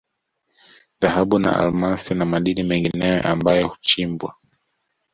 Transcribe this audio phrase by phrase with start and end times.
[1.01, 4.35] Dhahabu na Almasi na madini mengineyo ambayo huchimbwa